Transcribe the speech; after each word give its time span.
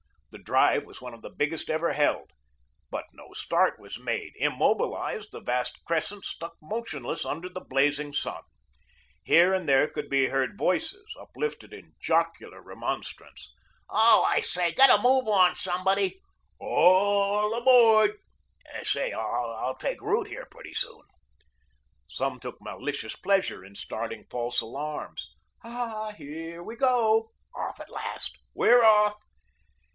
The 0.31 0.39
drive 0.39 0.85
was 0.85 0.99
one 1.01 1.13
of 1.13 1.21
the 1.21 1.29
largest 1.37 1.69
ever 1.69 1.93
held. 1.93 2.31
But 2.89 3.03
no 3.11 3.33
start 3.33 3.77
was 3.79 3.99
made; 3.99 4.31
immobilized, 4.37 5.31
the 5.31 5.41
vast 5.41 5.77
crescent 5.85 6.23
stuck 6.25 6.53
motionless 6.61 7.23
under 7.25 7.49
the 7.49 7.59
blazing 7.59 8.13
sun. 8.13 8.41
Here 9.23 9.53
and 9.53 9.69
there 9.69 9.87
could 9.87 10.09
be 10.09 10.27
heard 10.27 10.57
voices 10.57 11.05
uplifted 11.19 11.73
in 11.73 11.93
jocular 11.99 12.61
remonstrance. 12.61 13.53
"Oh, 13.89 14.25
I 14.25 14.39
say, 14.39 14.71
get 14.71 14.89
a 14.89 14.99
move 14.99 15.27
on, 15.27 15.55
somebody." 15.55 16.19
"ALL 16.59 17.53
aboard." 17.53 18.17
"Say, 18.83 19.11
I'll 19.11 19.75
take 19.77 20.01
root 20.01 20.27
here 20.29 20.47
pretty 20.49 20.73
soon." 20.73 21.03
Some 22.07 22.39
took 22.39 22.57
malicious 22.59 23.15
pleasure 23.17 23.63
in 23.63 23.75
starting 23.75 24.25
false 24.31 24.61
alarms. 24.61 25.29
"Ah, 25.63 26.13
HERE 26.17 26.63
we 26.63 26.77
go." 26.77 27.29
"Off, 27.53 27.79
at 27.79 27.91
last." 27.91 28.39
"We're 28.55 28.83
off." 28.83 29.15